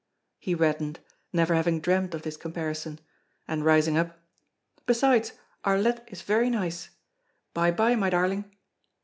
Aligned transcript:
He 0.39 0.55
reddened, 0.55 0.99
never 1.31 1.53
having 1.53 1.79
dreamed 1.79 2.15
of 2.15 2.23
this 2.23 2.35
comparison, 2.35 2.99
and 3.47 3.63
rising 3.63 3.99
up: 3.99 4.19
"Besides, 4.87 5.33
Arlette 5.63 6.01
is 6.11 6.23
very 6.23 6.49
nice. 6.49 6.89
By 7.53 7.69
bye, 7.69 7.93
my 7.93 8.09
darling." 8.09 8.49